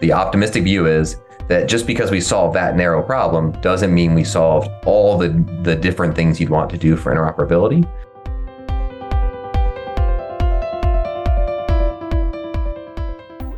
the 0.00 0.12
optimistic 0.12 0.64
view 0.64 0.86
is 0.86 1.16
that 1.48 1.68
just 1.68 1.86
because 1.86 2.10
we 2.10 2.20
solve 2.20 2.54
that 2.54 2.74
narrow 2.74 3.02
problem 3.02 3.52
doesn't 3.60 3.92
mean 3.92 4.14
we 4.14 4.24
solved 4.24 4.70
all 4.86 5.18
the, 5.18 5.28
the 5.62 5.76
different 5.76 6.16
things 6.16 6.40
you'd 6.40 6.48
want 6.48 6.70
to 6.70 6.78
do 6.78 6.96
for 6.96 7.14
interoperability. 7.14 7.86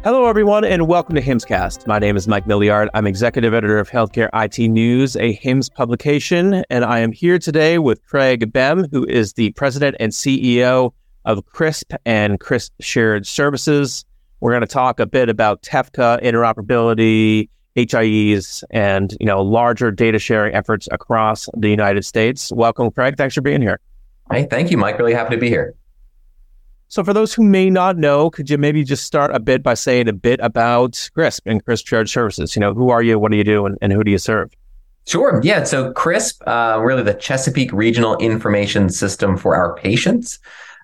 Hello, 0.03 0.27
everyone, 0.27 0.65
and 0.65 0.89
welcome 0.89 1.15
to 1.15 1.23
HIMSScast. 1.23 1.87
My 1.87 2.01
name 2.01 2.17
is 2.17 2.27
Mike 2.27 2.47
Miliard. 2.47 2.89
I'm 2.93 3.07
executive 3.07 3.55
editor 3.55 3.79
of 3.79 3.89
Healthcare 3.89 4.29
IT 4.35 4.59
News, 4.69 5.15
a 5.15 5.37
HIMSS 5.37 5.73
publication, 5.73 6.65
and 6.69 6.85
I 6.85 6.99
am 6.99 7.13
here 7.13 7.39
today 7.39 7.79
with 7.79 8.05
Craig 8.05 8.53
Behm, 8.53 8.91
who 8.91 9.07
is 9.07 9.35
the 9.35 9.53
president 9.53 9.95
and 10.01 10.11
CEO 10.11 10.93
of 11.25 11.47
CRISP 11.47 11.95
and 12.05 12.41
CRISP 12.41 12.73
Shared 12.81 13.29
Services. 13.29 14.05
We're 14.43 14.51
going 14.51 14.63
to 14.63 14.67
talk 14.67 14.99
a 14.99 15.07
bit 15.07 15.29
about 15.29 15.63
TEFCA 15.63 16.21
interoperability, 16.21 17.49
HIEs 17.77 18.65
and 18.71 19.17
you 19.21 19.27
know 19.27 19.41
larger 19.41 19.93
data 19.93 20.19
sharing 20.19 20.53
efforts 20.53 20.89
across 20.91 21.49
the 21.57 21.71
United 21.71 22.05
States. 22.05 22.51
Welcome, 22.51 22.91
Craig. 22.91 23.17
Thanks 23.17 23.37
for 23.37 23.41
being 23.41 23.63
here. 23.63 23.79
Hey, 24.33 24.49
thank 24.51 24.73
you, 24.73 24.77
Mike. 24.77 24.99
Really 24.99 25.15
happy 25.15 25.37
to 25.37 25.41
be 25.41 25.49
here. 25.49 25.77
So, 26.89 27.05
for 27.05 27.13
those 27.13 27.33
who 27.33 27.45
may 27.45 27.71
not 27.71 27.97
know, 27.97 28.31
could 28.31 28.51
you 28.51 28.59
maybe 28.59 28.83
just 28.83 29.07
start 29.07 29.33
a 29.33 29.39
bit 29.39 29.63
by 29.63 29.75
saying 29.75 30.09
a 30.09 30.13
bit 30.13 30.41
about 30.43 31.09
CRISP 31.15 31.43
and 31.47 31.65
CRISP 31.65 31.87
Shared 31.87 32.11
Services? 32.11 32.57
You 32.57 32.61
know, 32.61 32.75
who 32.75 32.91
are 32.91 33.01
you, 33.01 33.21
what 33.21 33.31
do 33.31 33.39
you 33.39 33.45
do, 33.45 33.65
and, 33.65 33.79
and 33.81 33.93
who 33.93 34.03
do 34.03 34.11
you 34.11 34.19
serve? 34.19 34.53
Sure. 35.07 35.41
Yeah. 35.45 35.63
So, 35.63 35.93
CRISP, 35.93 36.43
uh, 36.49 36.81
really 36.83 37.05
the 37.05 37.15
Chesapeake 37.15 37.73
Regional 37.73 38.17
Information 38.17 38.89
System 38.89 39.37
for 39.37 39.55
our 39.55 39.77
patients, 39.77 40.41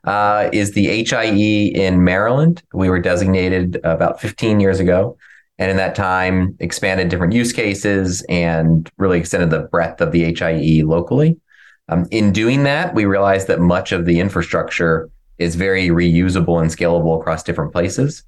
uh, 0.08 0.48
is 0.54 0.72
the 0.72 1.04
HIE 1.04 1.70
in 1.74 2.02
Maryland. 2.02 2.62
We 2.72 2.88
were 2.88 2.98
designated 2.98 3.78
about 3.84 4.22
15 4.22 4.58
years 4.58 4.80
ago 4.80 5.18
and 5.58 5.70
in 5.70 5.76
that 5.76 5.94
time 5.94 6.56
expanded 6.60 7.10
different 7.10 7.34
use 7.34 7.52
cases 7.52 8.24
and 8.30 8.90
really 8.96 9.18
extended 9.18 9.50
the 9.50 9.68
breadth 9.70 10.00
of 10.00 10.12
the 10.12 10.32
HIE 10.32 10.82
locally. 10.86 11.38
Um, 11.90 12.06
in 12.10 12.32
doing 12.32 12.62
that, 12.62 12.94
we 12.94 13.04
realized 13.04 13.48
that 13.48 13.60
much 13.60 13.92
of 13.92 14.06
the 14.06 14.18
infrastructure 14.18 15.10
is 15.36 15.56
very 15.56 15.88
reusable 15.88 16.58
and 16.58 16.70
scalable 16.70 17.20
across 17.20 17.42
different 17.42 17.72
places. 17.72 18.24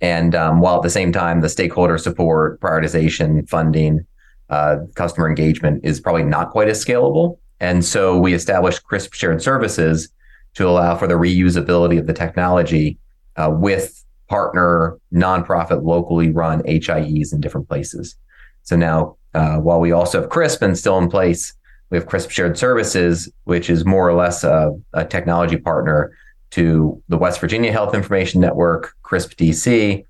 And 0.00 0.36
um, 0.36 0.60
while 0.60 0.76
at 0.76 0.82
the 0.82 0.90
same 0.90 1.10
time, 1.10 1.40
the 1.40 1.48
stakeholder 1.48 1.98
support, 1.98 2.60
prioritization, 2.60 3.48
funding, 3.48 4.06
uh, 4.50 4.76
customer 4.94 5.28
engagement 5.28 5.84
is 5.84 5.98
probably 5.98 6.22
not 6.22 6.50
quite 6.50 6.68
as 6.68 6.84
scalable. 6.84 7.38
And 7.58 7.84
so 7.84 8.16
we 8.16 8.34
established 8.34 8.84
CRISP 8.84 9.14
shared 9.14 9.42
services 9.42 10.10
to 10.54 10.68
allow 10.68 10.96
for 10.96 11.06
the 11.06 11.14
reusability 11.14 11.98
of 11.98 12.06
the 12.06 12.12
technology 12.12 12.98
uh, 13.36 13.50
with 13.52 14.04
partner 14.28 14.98
nonprofit 15.12 15.82
locally 15.84 16.30
run 16.30 16.62
HIEs 16.62 17.32
in 17.32 17.40
different 17.40 17.68
places. 17.68 18.16
So 18.62 18.76
now, 18.76 19.16
uh, 19.34 19.58
while 19.58 19.80
we 19.80 19.92
also 19.92 20.20
have 20.20 20.30
CRISP 20.30 20.62
and 20.62 20.78
still 20.78 20.98
in 20.98 21.10
place, 21.10 21.52
we 21.90 21.98
have 21.98 22.06
CRISP 22.06 22.30
Shared 22.30 22.58
Services, 22.58 23.30
which 23.44 23.68
is 23.68 23.84
more 23.84 24.08
or 24.08 24.14
less 24.14 24.42
a, 24.42 24.72
a 24.94 25.04
technology 25.04 25.56
partner 25.56 26.16
to 26.52 27.02
the 27.08 27.18
West 27.18 27.40
Virginia 27.40 27.72
Health 27.72 27.94
Information 27.94 28.40
Network, 28.40 28.94
CRISP 29.02 29.34
DC, 29.34 30.04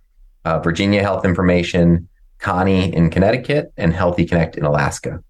uh, 0.44 0.58
Virginia 0.60 1.02
Health 1.02 1.24
Information, 1.24 2.08
Connie 2.38 2.94
in 2.94 3.10
Connecticut, 3.10 3.72
and 3.76 3.92
healthEconnect 3.92 4.56
in 4.56 4.64
Alaska. 4.64 5.22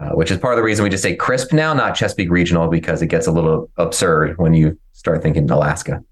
Uh, 0.00 0.10
which 0.10 0.30
is 0.30 0.38
part 0.38 0.52
of 0.52 0.56
the 0.56 0.62
reason 0.62 0.82
we 0.82 0.90
just 0.90 1.04
say 1.04 1.14
CRISP 1.14 1.52
now, 1.52 1.72
not 1.72 1.94
Chesapeake 1.94 2.28
Regional, 2.28 2.68
because 2.68 3.00
it 3.00 3.06
gets 3.06 3.28
a 3.28 3.30
little 3.30 3.70
absurd 3.76 4.36
when 4.38 4.52
you 4.52 4.76
start 4.92 5.22
thinking 5.22 5.48
Alaska 5.48 6.02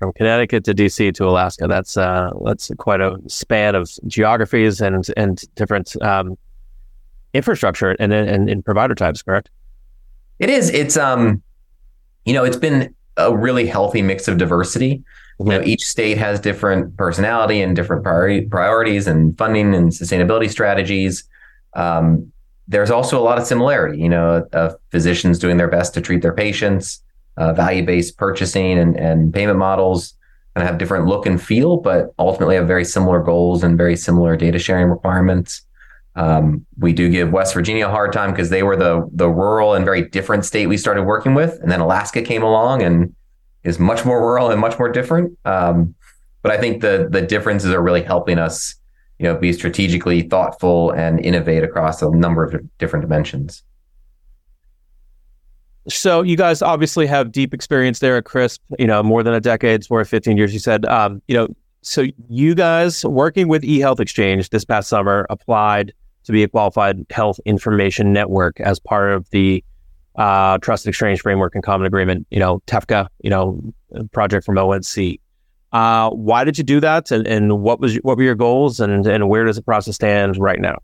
from 0.00 0.12
Connecticut 0.14 0.64
to 0.64 0.74
DC 0.74 1.14
to 1.14 1.28
Alaska. 1.28 1.68
That's 1.68 1.96
uh, 1.96 2.30
that's 2.44 2.72
quite 2.78 3.00
a 3.00 3.18
span 3.28 3.76
of 3.76 3.88
geographies 4.06 4.80
and 4.80 5.06
and 5.16 5.42
different 5.54 5.94
um, 6.02 6.36
infrastructure 7.34 7.90
and, 8.00 8.12
and 8.12 8.50
and 8.50 8.64
provider 8.64 8.96
types. 8.96 9.22
Correct? 9.22 9.50
It 10.40 10.50
is. 10.50 10.70
It's 10.70 10.96
um, 10.96 11.42
you 12.24 12.32
know, 12.32 12.44
it's 12.44 12.56
been 12.56 12.92
a 13.16 13.36
really 13.36 13.66
healthy 13.66 14.02
mix 14.02 14.26
of 14.26 14.38
diversity. 14.38 15.04
You 15.38 15.46
know, 15.46 15.62
each 15.62 15.86
state 15.86 16.18
has 16.18 16.38
different 16.38 16.98
personality 16.98 17.62
and 17.62 17.74
different 17.74 18.02
priority, 18.02 18.42
priorities 18.42 19.06
and 19.06 19.36
funding 19.38 19.74
and 19.74 19.90
sustainability 19.90 20.50
strategies. 20.50 21.24
Um, 21.72 22.30
there's 22.70 22.90
also 22.90 23.20
a 23.20 23.24
lot 23.28 23.36
of 23.38 23.44
similarity. 23.46 23.98
You 23.98 24.08
know, 24.08 24.46
uh, 24.52 24.72
physicians 24.90 25.38
doing 25.38 25.56
their 25.56 25.68
best 25.68 25.92
to 25.94 26.00
treat 26.00 26.22
their 26.22 26.32
patients 26.32 27.02
uh, 27.36 27.52
value-based 27.52 28.16
purchasing 28.16 28.78
and, 28.78 28.96
and 28.96 29.32
payment 29.32 29.58
models 29.58 30.14
kind 30.54 30.62
of 30.64 30.70
have 30.70 30.78
different 30.78 31.06
look 31.06 31.26
and 31.26 31.40
feel, 31.40 31.76
but 31.76 32.12
ultimately 32.18 32.56
have 32.56 32.66
very 32.66 32.84
similar 32.84 33.22
goals 33.22 33.62
and 33.62 33.76
very 33.76 33.96
similar 33.96 34.36
data 34.36 34.58
sharing 34.58 34.88
requirements. 34.88 35.62
Um, 36.16 36.66
we 36.78 36.92
do 36.92 37.08
give 37.08 37.32
West 37.32 37.54
Virginia 37.54 37.86
a 37.86 37.90
hard 37.90 38.12
time 38.12 38.30
because 38.30 38.50
they 38.50 38.62
were 38.62 38.76
the 38.76 39.08
the 39.12 39.28
rural 39.28 39.74
and 39.74 39.84
very 39.84 40.08
different 40.08 40.44
state 40.44 40.66
we 40.66 40.76
started 40.76 41.04
working 41.04 41.34
with, 41.34 41.58
and 41.62 41.70
then 41.70 41.80
Alaska 41.80 42.20
came 42.22 42.42
along 42.42 42.82
and 42.82 43.14
is 43.62 43.78
much 43.78 44.04
more 44.04 44.20
rural 44.20 44.50
and 44.50 44.60
much 44.60 44.78
more 44.78 44.90
different. 44.90 45.38
Um, 45.44 45.94
but 46.42 46.50
I 46.52 46.58
think 46.58 46.82
the 46.82 47.08
the 47.10 47.22
differences 47.22 47.70
are 47.72 47.82
really 47.82 48.02
helping 48.02 48.38
us, 48.38 48.74
you 49.20 49.24
know, 49.24 49.36
be 49.36 49.52
strategically 49.52 50.22
thoughtful 50.22 50.92
and 50.92 51.20
innovate 51.20 51.62
across 51.62 52.00
a 52.00 52.10
number 52.10 52.42
of 52.42 52.58
different 52.78 53.02
dimensions. 53.02 53.62
So 55.88 56.22
you 56.22 56.38
guys 56.38 56.62
obviously 56.62 57.06
have 57.06 57.30
deep 57.30 57.52
experience 57.52 57.98
there 57.98 58.16
at 58.16 58.24
CRISP, 58.24 58.60
you 58.78 58.86
know, 58.86 59.02
more 59.02 59.22
than 59.22 59.34
a 59.34 59.40
decade, 59.40 59.88
more 59.90 60.02
15 60.02 60.38
years, 60.38 60.54
you 60.54 60.58
said. 60.58 60.86
Um, 60.86 61.20
you 61.28 61.36
know, 61.36 61.48
so 61.82 62.06
you 62.30 62.54
guys 62.54 63.04
working 63.04 63.48
with 63.48 63.62
eHealth 63.62 64.00
Exchange 64.00 64.48
this 64.48 64.64
past 64.64 64.88
summer 64.88 65.26
applied 65.28 65.92
to 66.24 66.32
be 66.32 66.42
a 66.42 66.48
qualified 66.48 67.04
health 67.10 67.38
information 67.44 68.14
network 68.14 68.58
as 68.60 68.80
part 68.80 69.12
of 69.12 69.28
the 69.30 69.62
uh, 70.16 70.56
Trusted 70.58 70.88
Exchange 70.88 71.20
Framework 71.20 71.54
and 71.54 71.62
Common 71.62 71.86
Agreement, 71.86 72.26
you 72.30 72.38
know, 72.38 72.60
TEFCA, 72.66 73.08
you 73.22 73.28
know, 73.28 73.60
project 74.12 74.46
from 74.46 74.56
ONC. 74.56 75.20
Uh, 75.72 76.10
why 76.10 76.44
did 76.44 76.58
you 76.58 76.64
do 76.64 76.80
that, 76.80 77.10
and, 77.10 77.26
and 77.26 77.60
what 77.60 77.80
was 77.80 77.96
what 77.96 78.16
were 78.16 78.22
your 78.22 78.34
goals, 78.34 78.80
and 78.80 79.06
and 79.06 79.28
where 79.28 79.44
does 79.44 79.56
the 79.56 79.62
process 79.62 79.94
stand 79.94 80.36
right 80.36 80.60
now? 80.60 80.78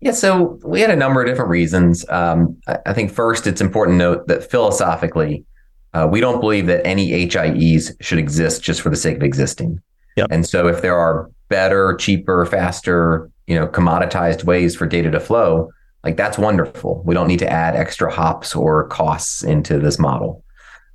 Yeah, 0.00 0.12
so 0.12 0.58
we 0.62 0.82
had 0.82 0.90
a 0.90 0.96
number 0.96 1.22
of 1.22 1.26
different 1.26 1.50
reasons. 1.50 2.04
Um, 2.10 2.60
I, 2.66 2.92
think 2.92 3.10
first, 3.10 3.46
it's 3.46 3.62
important 3.62 3.94
to 3.94 3.98
note 3.98 4.28
that 4.28 4.50
philosophically, 4.50 5.46
uh, 5.94 6.06
we 6.10 6.20
don't 6.20 6.40
believe 6.40 6.66
that 6.66 6.86
any 6.86 7.26
HIEs 7.26 7.96
should 8.02 8.18
exist 8.18 8.62
just 8.62 8.82
for 8.82 8.90
the 8.90 8.96
sake 8.96 9.16
of 9.16 9.22
existing. 9.22 9.80
Yep. 10.16 10.28
And 10.30 10.46
so, 10.46 10.68
if 10.68 10.82
there 10.82 10.94
are 10.94 11.30
better, 11.48 11.96
cheaper, 11.96 12.44
faster, 12.44 13.30
you 13.46 13.54
know, 13.54 13.66
commoditized 13.66 14.44
ways 14.44 14.76
for 14.76 14.86
data 14.86 15.10
to 15.10 15.20
flow, 15.20 15.70
like 16.02 16.18
that's 16.18 16.36
wonderful. 16.36 17.02
We 17.06 17.14
don't 17.14 17.26
need 17.26 17.38
to 17.38 17.50
add 17.50 17.74
extra 17.74 18.12
hops 18.12 18.54
or 18.54 18.86
costs 18.88 19.42
into 19.42 19.78
this 19.78 19.98
model. 19.98 20.44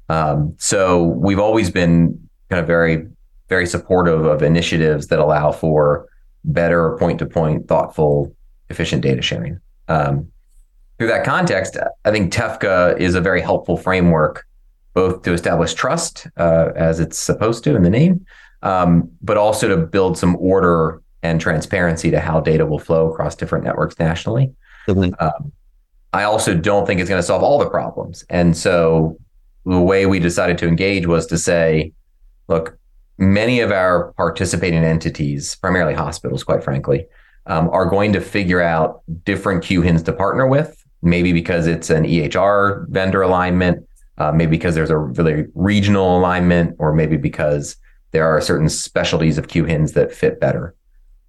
Um, 0.10 0.56
so 0.60 1.04
we've 1.04 1.40
always 1.40 1.72
been 1.72 2.29
kind 2.50 2.60
of 2.60 2.68
very, 2.68 3.08
very 3.48 3.66
supportive 3.66 4.26
of 4.26 4.42
initiatives 4.42 5.08
that 5.08 5.20
allow 5.20 5.52
for 5.52 6.08
better 6.44 6.98
point 6.98 7.20
to 7.20 7.26
point, 7.26 7.68
thoughtful 7.68 8.36
efficient 8.70 9.02
data 9.02 9.22
sharing. 9.22 9.60
Um, 9.88 10.32
through 10.98 11.08
that 11.08 11.26
context, 11.26 11.78
I 12.06 12.12
think 12.12 12.34
TEFCA 12.34 13.00
is 13.00 13.16
a 13.16 13.22
very 13.22 13.42
helpful 13.42 13.78
framework, 13.78 14.46
both 14.94 15.22
to 15.24 15.34
establish 15.34 15.74
trust 15.74 16.28
uh, 16.38 16.72
as 16.76 17.00
it's 17.00 17.18
supposed 17.18 17.64
to 17.64 17.76
in 17.76 17.84
the 17.84 17.90
name, 17.90 18.26
um, 18.64 19.10
but 19.22 19.38
also 19.38 19.68
to 19.70 19.78
build 19.78 20.18
some 20.18 20.36
order 20.38 21.02
and 21.24 21.40
transparency 21.40 22.12
to 22.12 22.20
how 22.20 22.40
data 22.40 22.66
will 22.66 22.80
flow 22.80 23.12
across 23.12 23.36
different 23.36 23.64
networks 23.64 23.98
nationally. 24.00 24.54
Mm-hmm. 24.88 25.14
Um, 25.20 25.52
I 26.14 26.24
also 26.24 26.56
don't 26.56 26.86
think 26.86 27.00
it's 27.00 27.10
going 27.10 27.20
to 27.20 27.26
solve 27.26 27.44
all 27.44 27.60
the 27.60 27.70
problems. 27.70 28.26
And 28.30 28.58
so 28.58 29.18
the 29.66 29.80
way 29.80 30.06
we 30.06 30.20
decided 30.20 30.58
to 30.60 30.68
engage 30.68 31.06
was 31.06 31.28
to 31.28 31.38
say, 31.38 31.94
look, 32.50 32.78
many 33.18 33.62
of 33.62 33.72
our 33.72 34.12
participating 34.14 34.84
entities, 34.84 35.56
primarily 35.56 35.94
hospitals, 35.94 36.44
quite 36.44 36.64
frankly, 36.64 37.06
um, 37.46 37.70
are 37.70 37.86
going 37.86 38.12
to 38.14 38.20
figure 38.20 38.62
out 38.62 39.02
different 39.24 39.64
QHINs 39.64 40.04
to 40.06 40.14
partner 40.14 40.48
with, 40.48 40.84
maybe 41.02 41.32
because 41.32 41.68
it's 41.68 41.90
an 41.90 42.04
EHR 42.04 42.88
vendor 42.90 43.22
alignment, 43.22 43.88
uh, 44.18 44.32
maybe 44.32 44.52
because 44.52 44.76
there's 44.76 44.90
a 44.90 44.98
really 44.98 45.46
regional 45.54 46.18
alignment, 46.18 46.76
or 46.80 46.94
maybe 46.94 47.16
because 47.16 47.78
there 48.12 48.26
are 48.26 48.42
certain 48.42 48.68
specialties 48.68 49.38
of 49.38 49.48
QHINs 49.48 49.94
that 49.94 50.14
fit 50.14 50.40
better. 50.40 50.76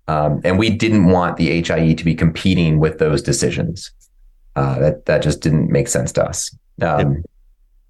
Um, 0.09 0.41
and 0.45 0.59
we 0.59 0.71
didn't 0.71 1.07
want 1.07 1.37
the 1.37 1.63
HIE 1.63 1.95
to 1.95 2.05
be 2.05 2.15
competing 2.15 2.81
with 2.81 2.99
those 2.99 3.23
decisions. 3.23 3.93
Uh, 4.57 4.79
that 4.81 5.07
that 5.07 5.23
just 5.23 5.41
didn't 5.41 5.71
make 5.71 5.87
sense 5.87 6.11
to 6.11 6.25
us. 6.25 6.55
Um, 6.83 7.23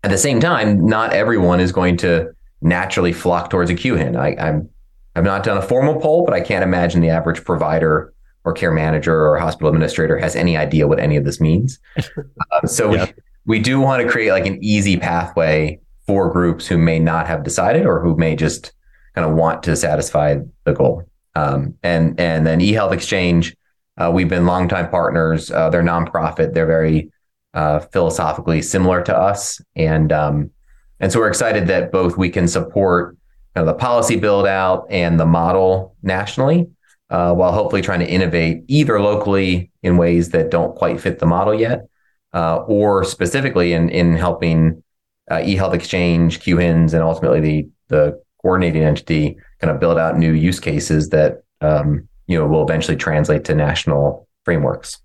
at 0.05 0.11
the 0.11 0.19
same 0.19 0.41
time, 0.41 0.85
not 0.87 1.15
everyone 1.15 1.59
is 1.61 1.73
going 1.73 1.97
to 1.99 2.35
naturally 2.62 3.12
flock 3.12 3.51
towards 3.51 3.71
a 3.71 3.75
QHIN. 3.75 4.17
I, 4.17 4.37
I'm 4.41 4.69
I've 5.17 5.25
not 5.25 5.43
done 5.43 5.57
a 5.57 5.62
formal 5.62 6.01
poll, 6.01 6.25
but 6.25 6.35
I 6.35 6.41
can't 6.41 6.62
imagine 6.62 7.01
the 7.01 7.11
average 7.11 7.45
provider 7.45 8.15
or 8.45 8.53
care 8.53 8.71
manager 8.71 9.27
or 9.27 9.39
hospital 9.39 9.69
administrator 9.69 10.19
has 10.19 10.37
any 10.37 10.57
idea 10.57 10.87
what 10.87 11.01
any 11.01 11.17
of 11.17 11.25
this 11.25 11.41
means. 11.41 11.79
Uh, 11.99 12.67
so 12.67 12.95
yeah. 12.95 13.07
we, 13.45 13.57
we 13.57 13.59
do 13.59 13.81
want 13.81 14.03
to 14.03 14.09
create 14.09 14.31
like 14.31 14.47
an 14.47 14.59
easy 14.62 14.97
pathway 14.97 15.81
for 16.07 16.33
groups 16.33 16.67
who 16.67 16.79
may 16.79 16.99
not 16.99 17.27
have 17.27 17.43
decided 17.43 17.87
or 17.87 18.01
who 18.01 18.17
may 18.17 18.37
just 18.37 18.73
kind 19.15 19.29
of 19.29 19.37
want 19.37 19.62
to 19.65 19.77
satisfy 19.77 20.37
the 20.65 20.73
goal. 20.73 21.05
Um, 21.35 21.75
and 21.83 22.19
and 22.19 22.47
then 22.47 22.61
eHealth 22.61 22.93
Exchange, 22.93 23.57
uh, 23.99 24.11
we've 24.12 24.29
been 24.29 24.47
longtime 24.47 24.91
partners. 24.91 25.51
Uh, 25.51 25.71
they're 25.71 25.83
nonprofit. 25.83 26.55
They're 26.55 26.67
very 26.67 27.11
uh, 27.55 27.81
philosophically 27.81 28.62
similar 28.62 29.03
to 29.03 29.17
us, 29.17 29.61
and 29.77 30.12
um, 30.12 30.51
and 31.00 31.11
so 31.11 31.19
we're 31.19 31.29
excited 31.29 31.67
that 31.67 31.91
both 31.91 32.17
we 32.17 32.31
can 32.31 32.47
support 32.47 33.17
the 33.55 33.75
policy 33.75 34.17
build 34.17 34.47
out 34.47 34.87
and 34.91 35.19
the 35.19 35.26
model 35.26 35.97
nationally, 36.02 36.69
uh, 37.11 37.35
while 37.35 37.52
hopefully 37.52 37.82
trying 37.82 38.00
to 38.00 38.08
innovate 38.08 38.64
either 38.69 39.00
locally 39.00 39.70
in 39.82 39.97
ways 39.97 40.31
that 40.31 40.50
don't 40.50 40.76
quite 40.76 41.00
fit 41.00 41.19
the 41.19 41.26
model 41.26 41.55
yet, 41.55 41.88
uh, 42.32 42.58
or 42.69 43.05
specifically 43.05 43.73
in 43.73 43.88
in 43.88 44.14
helping 44.14 44.82
uh, 45.31 45.37
eHealth 45.37 45.75
Exchange, 45.75 46.41
QHINs, 46.41 46.93
and 46.93 47.02
ultimately 47.02 47.41
the 47.41 47.69
the 47.88 48.23
coordinating 48.43 48.85
entity 48.85 49.37
kind 49.61 49.70
of 49.70 49.81
build 49.81 49.99
out 49.99 50.17
new 50.17 50.32
use 50.32 50.61
cases 50.61 51.11
that 51.11 51.43
um, 51.61 52.08
you 52.26 52.38
know 52.38 52.47
will 52.47 52.62
eventually 52.62 52.97
translate 52.97 53.44
to 53.44 53.55
national 53.55 54.29
frameworks. 54.44 54.99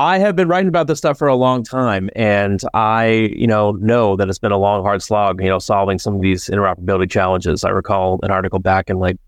I 0.00 0.16
have 0.16 0.34
been 0.34 0.48
writing 0.48 0.68
about 0.68 0.86
this 0.86 0.96
stuff 0.96 1.18
for 1.18 1.28
a 1.28 1.36
long 1.36 1.62
time, 1.62 2.08
and 2.16 2.58
I, 2.72 3.30
you 3.36 3.46
know, 3.46 3.72
know 3.72 4.16
that 4.16 4.30
it's 4.30 4.38
been 4.38 4.50
a 4.50 4.56
long, 4.56 4.82
hard 4.82 5.02
slog, 5.02 5.42
you 5.42 5.48
know, 5.50 5.58
solving 5.58 5.98
some 5.98 6.14
of 6.14 6.22
these 6.22 6.46
interoperability 6.46 7.10
challenges. 7.10 7.64
I 7.64 7.68
recall 7.68 8.18
an 8.22 8.30
article 8.30 8.60
back 8.60 8.88
in 8.88 8.98
like 8.98 9.18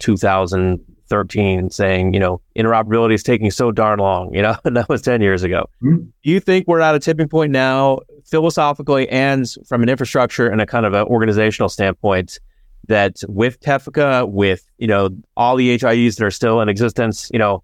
2013 0.00 1.70
saying, 1.70 2.14
you 2.14 2.18
know, 2.18 2.40
interoperability 2.56 3.14
is 3.14 3.22
taking 3.22 3.52
so 3.52 3.70
darn 3.70 4.00
long, 4.00 4.34
you 4.34 4.42
know, 4.42 4.56
and 4.64 4.76
that 4.76 4.88
was 4.88 5.02
10 5.02 5.20
years 5.20 5.44
ago. 5.44 5.70
Mm-hmm. 5.84 5.98
Do 6.24 6.30
you 6.30 6.40
think 6.40 6.66
we're 6.66 6.80
at 6.80 6.96
a 6.96 6.98
tipping 6.98 7.28
point 7.28 7.52
now, 7.52 8.00
philosophically 8.24 9.08
and 9.10 9.46
from 9.68 9.84
an 9.84 9.88
infrastructure 9.88 10.48
and 10.48 10.60
a 10.60 10.66
kind 10.66 10.84
of 10.84 10.94
an 10.94 11.06
organizational 11.06 11.68
standpoint, 11.68 12.40
that 12.88 13.18
with 13.28 13.60
TEFCA, 13.60 14.28
with, 14.28 14.68
you 14.78 14.88
know, 14.88 15.10
all 15.36 15.54
the 15.54 15.78
HIEs 15.78 16.16
that 16.16 16.24
are 16.24 16.32
still 16.32 16.60
in 16.60 16.68
existence, 16.68 17.30
you 17.32 17.38
know, 17.38 17.62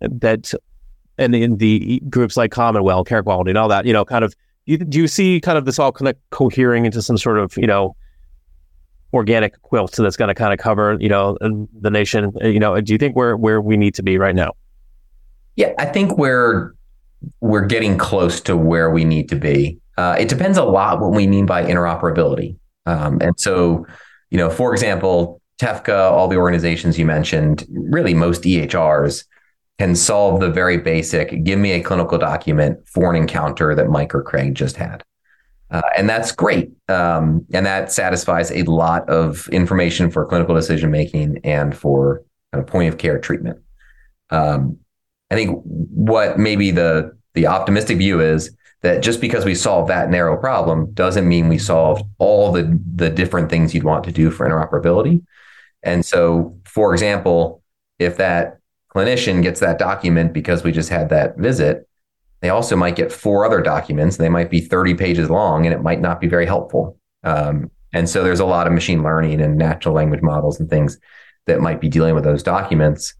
that 0.00 0.54
and 1.20 1.34
in 1.34 1.58
the 1.58 2.02
groups 2.08 2.36
like 2.36 2.50
CommonWell, 2.50 3.06
Care 3.06 3.22
Quality, 3.22 3.50
and 3.50 3.58
all 3.58 3.68
that, 3.68 3.84
you 3.84 3.92
know, 3.92 4.04
kind 4.04 4.24
of, 4.24 4.34
do 4.66 4.72
you, 4.72 4.78
do 4.78 4.98
you 4.98 5.06
see 5.06 5.40
kind 5.40 5.58
of 5.58 5.66
this 5.66 5.78
all 5.78 5.92
kind 5.92 6.08
of 6.08 6.16
cohering 6.30 6.86
into 6.86 7.02
some 7.02 7.18
sort 7.18 7.38
of, 7.38 7.56
you 7.56 7.66
know, 7.66 7.94
organic 9.12 9.60
quilt 9.62 9.92
that's 9.96 10.16
going 10.16 10.28
to 10.28 10.34
kind 10.34 10.52
of 10.52 10.58
cover, 10.58 10.96
you 10.98 11.08
know, 11.08 11.36
the 11.40 11.90
nation? 11.90 12.32
You 12.40 12.58
know, 12.58 12.80
do 12.80 12.92
you 12.92 12.98
think 12.98 13.14
we're 13.14 13.36
where 13.36 13.60
we 13.60 13.76
need 13.76 13.94
to 13.96 14.02
be 14.02 14.18
right 14.18 14.34
now? 14.34 14.52
Yeah, 15.56 15.74
I 15.78 15.84
think 15.84 16.16
we're 16.16 16.74
we're 17.40 17.66
getting 17.66 17.98
close 17.98 18.40
to 18.40 18.56
where 18.56 18.90
we 18.90 19.04
need 19.04 19.28
to 19.28 19.36
be. 19.36 19.78
Uh, 19.98 20.16
it 20.18 20.28
depends 20.28 20.56
a 20.56 20.64
lot 20.64 21.00
what 21.00 21.10
we 21.12 21.26
mean 21.26 21.44
by 21.44 21.62
interoperability. 21.62 22.56
Um, 22.86 23.18
and 23.20 23.38
so, 23.38 23.86
you 24.30 24.38
know, 24.38 24.48
for 24.48 24.72
example, 24.72 25.42
TEFCA, 25.60 26.10
all 26.10 26.28
the 26.28 26.36
organizations 26.36 26.98
you 26.98 27.04
mentioned, 27.04 27.66
really 27.70 28.14
most 28.14 28.44
EHRs 28.44 29.24
can 29.80 29.96
solve 29.96 30.40
the 30.40 30.50
very 30.50 30.76
basic 30.76 31.42
give 31.42 31.58
me 31.58 31.72
a 31.72 31.82
clinical 31.82 32.18
document 32.18 32.86
for 32.86 33.08
an 33.08 33.16
encounter 33.16 33.74
that 33.74 33.88
Mike 33.88 34.14
or 34.14 34.22
Craig 34.22 34.54
just 34.54 34.76
had. 34.76 35.02
Uh, 35.70 35.80
and 35.96 36.06
that's 36.06 36.32
great. 36.32 36.70
Um, 36.90 37.46
and 37.54 37.64
that 37.64 37.90
satisfies 37.90 38.50
a 38.50 38.62
lot 38.64 39.08
of 39.08 39.48
information 39.48 40.10
for 40.10 40.26
clinical 40.26 40.54
decision 40.54 40.90
making 40.90 41.40
and 41.44 41.74
for 41.74 42.22
kind 42.52 42.62
of 42.62 42.68
point 42.68 42.92
of 42.92 42.98
care 42.98 43.18
treatment. 43.18 43.58
Um, 44.28 44.76
I 45.30 45.34
think 45.34 45.62
what 45.64 46.38
maybe 46.38 46.72
the 46.72 47.16
the 47.32 47.46
optimistic 47.46 47.96
view 47.96 48.20
is 48.20 48.54
that 48.82 49.02
just 49.02 49.18
because 49.18 49.46
we 49.46 49.54
solve 49.54 49.88
that 49.88 50.10
narrow 50.10 50.36
problem 50.36 50.92
doesn't 50.92 51.26
mean 51.26 51.48
we 51.48 51.56
solved 51.56 52.04
all 52.18 52.52
the 52.52 52.78
the 52.96 53.08
different 53.08 53.48
things 53.48 53.74
you'd 53.74 53.84
want 53.84 54.04
to 54.04 54.12
do 54.12 54.30
for 54.30 54.46
interoperability. 54.46 55.22
And 55.82 56.04
so, 56.04 56.58
for 56.66 56.92
example, 56.92 57.62
if 57.98 58.18
that 58.18 58.59
clinician 58.94 59.42
gets 59.42 59.60
that 59.60 59.78
document 59.78 60.32
because 60.32 60.64
we 60.64 60.72
just 60.72 60.88
had 60.88 61.08
that 61.10 61.36
visit, 61.38 61.88
they 62.40 62.48
also 62.48 62.76
might 62.76 62.96
get 62.96 63.12
four 63.12 63.44
other 63.44 63.60
documents. 63.60 64.16
They 64.16 64.28
might 64.28 64.50
be 64.50 64.60
30 64.60 64.94
pages 64.94 65.30
long 65.30 65.66
and 65.66 65.74
it 65.74 65.82
might 65.82 66.00
not 66.00 66.20
be 66.20 66.26
very 66.26 66.46
helpful. 66.46 66.98
Um, 67.22 67.70
and 67.92 68.08
so 68.08 68.22
there's 68.22 68.40
a 68.40 68.46
lot 68.46 68.66
of 68.66 68.72
machine 68.72 69.02
learning 69.02 69.40
and 69.40 69.56
natural 69.56 69.94
language 69.94 70.22
models 70.22 70.58
and 70.58 70.70
things 70.70 70.98
that 71.46 71.60
might 71.60 71.80
be 71.80 71.88
dealing 71.88 72.14
with 72.14 72.24
those 72.24 72.42
documents, 72.42 73.14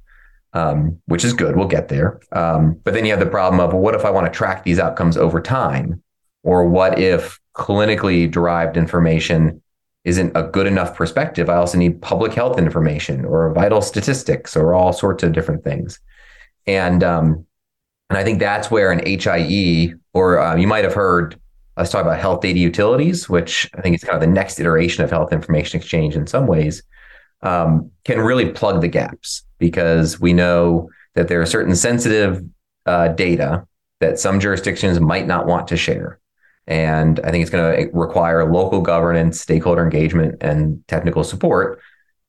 um, 0.53 0.99
which 1.07 1.25
is 1.25 1.33
good. 1.33 1.57
We'll 1.57 1.69
get 1.69 1.89
there. 1.89 2.21
Um, 2.33 2.81
but 2.85 2.95
then 2.95 3.05
you 3.05 3.11
have 3.11 3.21
the 3.21 3.27
problem 3.27 3.61
of 3.61 3.73
well, 3.73 3.83
what 3.83 3.95
if 3.95 4.05
I 4.05 4.11
want 4.11 4.27
to 4.27 4.37
track 4.37 4.65
these 4.65 4.79
outcomes 4.79 5.17
over 5.17 5.41
time? 5.41 6.03
Or 6.43 6.67
what 6.67 6.99
if 6.99 7.39
clinically 7.55 8.31
derived 8.31 8.77
information 8.77 9.61
isn't 10.05 10.37
a 10.37 10.43
good 10.43 10.67
enough 10.67 10.95
perspective. 10.95 11.49
I 11.51 11.57
also 11.57 11.79
need 11.79 12.01
public 12.01 12.33
health 12.33 12.59
information 12.59 13.25
or 13.25 13.53
vital 13.53 13.83
statistics 13.83 14.57
or 14.57 14.75
all 14.75 14.93
sorts 14.93 15.23
of 15.23 15.33
different 15.33 15.63
things. 15.63 16.01
And 16.67 17.05
um, 17.05 17.47
and 18.09 18.19
I 18.19 18.25
think 18.25 18.39
that's 18.39 18.71
where 18.71 18.91
an 18.91 19.01
HIE 19.07 19.95
or 20.13 20.41
uh, 20.41 20.57
you 20.57 20.67
might 20.67 20.85
have 20.85 20.95
heard 20.95 21.39
us 21.77 21.91
talk 21.91 22.03
about 22.03 22.19
health 22.19 22.41
data 22.41 22.59
utilities, 22.59 23.29
which 23.29 23.71
I 23.75 23.81
think 23.81 23.95
is 23.95 24.05
kind 24.05 24.15
of 24.15 24.21
the 24.21 24.27
next 24.27 24.59
iteration 24.59 25.05
of 25.05 25.11
health 25.11 25.33
information 25.33 25.81
exchange 25.81 26.17
in 26.17 26.27
some 26.27 26.47
ways, 26.47 26.83
um, 27.43 27.91
can 28.05 28.21
really 28.21 28.51
plug 28.51 28.81
the 28.81 28.89
gaps 28.89 29.45
because 29.59 30.21
we 30.21 30.33
know 30.33 30.91
that 31.15 31.29
there 31.29 31.41
are 31.41 31.47
certain 31.47 31.75
sensitive 31.75 32.43
uh, 32.87 33.09
data 33.09 33.67
that 34.01 34.19
some 34.19 34.41
jurisdictions 34.41 35.01
might 35.01 35.27
not 35.27 35.47
want 35.47 35.69
to 35.69 35.77
share. 35.77 36.20
And 36.71 37.19
I 37.25 37.33
think 37.33 37.43
it's 37.43 37.51
going 37.51 37.77
to 37.77 37.91
require 37.93 38.51
local 38.51 38.81
governance, 38.81 39.41
stakeholder 39.41 39.83
engagement, 39.83 40.37
and 40.41 40.87
technical 40.87 41.25
support 41.25 41.81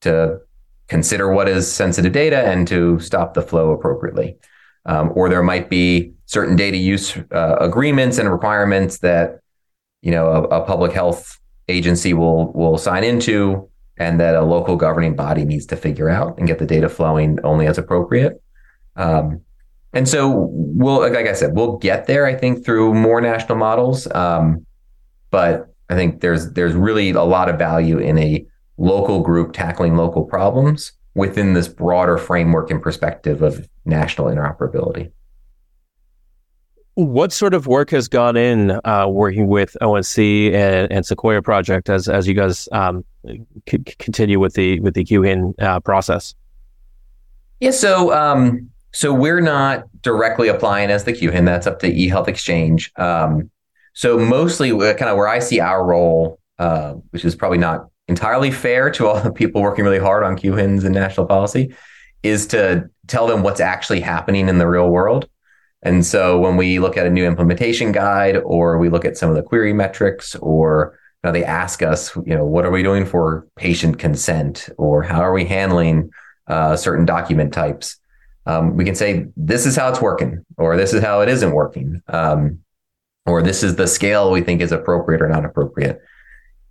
to 0.01 0.39
consider 0.87 1.31
what 1.31 1.47
is 1.47 1.71
sensitive 1.71 2.11
data 2.11 2.39
and 2.39 2.67
to 2.67 2.99
stop 2.99 3.35
the 3.35 3.43
flow 3.43 3.71
appropriately. 3.71 4.37
Um, 4.87 5.11
or 5.13 5.29
there 5.29 5.43
might 5.43 5.69
be 5.69 6.13
certain 6.25 6.55
data 6.55 6.75
use 6.75 7.15
uh, 7.31 7.57
agreements 7.59 8.17
and 8.17 8.31
requirements 8.31 8.97
that 8.99 9.41
you 10.01 10.09
know 10.09 10.27
a, 10.27 10.41
a, 10.61 10.65
public 10.65 10.91
health 10.91 11.39
agency 11.67 12.15
will 12.15 12.51
will 12.53 12.79
sign 12.79 13.03
into, 13.03 13.69
and 13.97 14.19
that 14.19 14.33
a 14.33 14.41
local 14.41 14.75
governing 14.75 15.15
body 15.15 15.45
needs 15.45 15.67
to 15.67 15.75
figure 15.75 16.09
out 16.09 16.39
and 16.39 16.47
get 16.47 16.57
the 16.57 16.65
data 16.65 16.89
flowing 16.89 17.37
only 17.43 17.67
as 17.67 17.77
appropriate. 17.77 18.41
Um, 18.95 19.41
and 19.93 20.07
so 20.07 20.49
we'll, 20.51 21.01
like 21.01 21.27
I 21.27 21.33
said, 21.33 21.55
we'll 21.55 21.77
get 21.77 22.07
there. 22.07 22.25
I 22.25 22.35
think 22.35 22.63
through 22.63 22.93
more 22.93 23.19
national 23.19 23.57
models. 23.57 24.09
Um, 24.13 24.65
but 25.31 25.73
I 25.89 25.95
think 25.95 26.21
there's 26.21 26.51
there's 26.53 26.73
really 26.73 27.09
a 27.11 27.23
lot 27.23 27.49
of 27.49 27.57
value 27.57 27.97
in 27.97 28.17
a 28.17 28.45
local 28.77 29.21
group 29.21 29.53
tackling 29.53 29.95
local 29.95 30.23
problems 30.23 30.93
within 31.13 31.53
this 31.53 31.67
broader 31.67 32.17
framework 32.17 32.71
and 32.71 32.81
perspective 32.81 33.41
of 33.41 33.67
national 33.85 34.27
interoperability. 34.27 35.11
What 36.95 37.31
sort 37.31 37.53
of 37.53 37.67
work 37.67 37.89
has 37.91 38.07
gone 38.07 38.37
in 38.37 38.79
uh, 38.85 39.07
working 39.07 39.47
with 39.47 39.75
ONC 39.81 40.17
and, 40.53 40.91
and, 40.91 41.05
Sequoia 41.05 41.41
Project 41.41 41.89
as 41.89 42.07
as 42.07 42.27
you 42.27 42.33
guys 42.33 42.67
um, 42.71 43.03
c- 43.69 43.79
continue 43.97 44.39
with 44.39 44.53
the 44.53 44.79
with 44.81 44.93
the 44.93 45.03
QHIN 45.03 45.53
uh, 45.61 45.79
process? 45.79 46.35
Yeah, 47.59 47.71
so 47.71 48.13
um, 48.13 48.69
so 48.93 49.13
we're 49.13 49.41
not 49.41 49.85
directly 50.01 50.47
applying 50.47 50.89
as 50.89 51.03
the 51.03 51.13
QHIN. 51.13 51.45
That's 51.45 51.67
up 51.67 51.79
to 51.79 51.91
eHealth 51.91 52.27
Exchange. 52.27 52.91
Um, 52.97 53.49
so 53.93 54.17
mostly, 54.17 54.71
uh, 54.71 54.93
kind 54.93 55.09
of 55.09 55.17
where 55.17 55.27
I 55.27 55.39
see 55.39 55.59
our 55.59 55.85
role, 55.85 56.39
uh, 56.59 56.93
which 57.11 57.25
is 57.25 57.35
probably 57.35 57.57
not 57.57 57.87
entirely 58.07 58.51
fair 58.51 58.89
to 58.91 59.07
all 59.07 59.19
the 59.23 59.31
people 59.31 59.61
working 59.61 59.85
really 59.85 59.99
hard 59.99 60.23
on 60.23 60.37
QHINs 60.37 60.83
and 60.83 60.93
national 60.93 61.25
policy, 61.25 61.73
is 62.23 62.47
to 62.47 62.89
tell 63.07 63.27
them 63.27 63.43
what's 63.43 63.59
actually 63.59 64.01
happening 64.01 64.47
in 64.47 64.57
the 64.57 64.67
real 64.67 64.89
world. 64.89 65.27
And 65.83 66.05
so 66.05 66.39
when 66.39 66.57
we 66.57 66.79
look 66.79 66.97
at 66.97 67.07
a 67.07 67.09
new 67.09 67.25
implementation 67.25 67.91
guide, 67.91 68.37
or 68.37 68.77
we 68.77 68.89
look 68.89 69.05
at 69.05 69.17
some 69.17 69.29
of 69.29 69.35
the 69.35 69.41
query 69.41 69.73
metrics, 69.73 70.35
or 70.35 70.99
you 71.23 71.27
know, 71.27 71.31
they 71.33 71.43
ask 71.43 71.81
us, 71.81 72.15
you 72.17 72.35
know, 72.35 72.45
what 72.45 72.65
are 72.65 72.71
we 72.71 72.83
doing 72.83 73.05
for 73.05 73.47
patient 73.55 73.97
consent, 73.97 74.69
or 74.77 75.01
how 75.01 75.21
are 75.21 75.33
we 75.33 75.45
handling 75.45 76.11
uh, 76.47 76.75
certain 76.75 77.05
document 77.05 77.53
types? 77.53 77.97
Um, 78.45 78.75
we 78.75 78.85
can 78.85 78.95
say 78.95 79.27
this 79.37 79.65
is 79.65 79.75
how 79.75 79.89
it's 79.89 80.01
working, 80.01 80.43
or 80.57 80.75
this 80.75 80.93
is 80.93 81.03
how 81.03 81.21
it 81.21 81.29
isn't 81.29 81.51
working, 81.51 82.01
um, 82.07 82.59
or 83.25 83.41
this 83.41 83.63
is 83.63 83.75
the 83.75 83.87
scale 83.87 84.31
we 84.31 84.41
think 84.41 84.61
is 84.61 84.71
appropriate 84.71 85.21
or 85.21 85.29
not 85.29 85.45
appropriate, 85.45 86.01